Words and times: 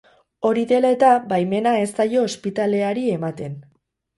Hori 0.49 0.63
dela 0.71 0.89
eta, 0.95 1.11
baimena 1.33 1.75
ez 1.83 1.87
zaio 1.99 2.25
ospitaleari 2.31 3.05
ematen. 3.19 3.55